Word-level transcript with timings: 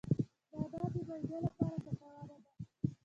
نعناع 0.53 0.87
د 0.93 0.95
معدې 1.07 1.37
لپاره 1.45 1.77
ګټوره 1.83 2.21
ده 2.27 2.33